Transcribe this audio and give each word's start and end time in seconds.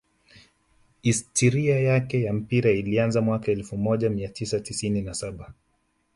Histiria 1.01 1.79
yake 1.79 2.21
ya 2.21 2.33
mpira 2.33 2.71
ilianza 2.71 3.21
mwaka 3.21 3.51
elfu 3.51 3.77
moja 3.77 4.09
mia 4.09 4.29
tisa 4.29 4.59
tisini 4.59 5.01
na 5.01 5.13
saba 5.13 5.53